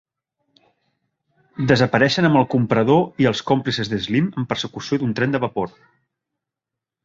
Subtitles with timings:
[1.71, 5.75] Desapareixen amb el comprador i els còmplices de Slim en persecució d'un tren de vapor.